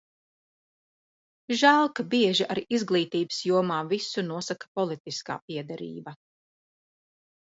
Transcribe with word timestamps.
Žēl, 1.57 1.89
ka 1.99 2.05
bieži 2.13 2.47
arī 2.55 2.63
izglītības 2.77 3.41
jomā 3.49 3.77
visu 3.91 4.23
nosaka 4.31 4.71
politiskā 4.81 5.37
piederība. 5.51 6.15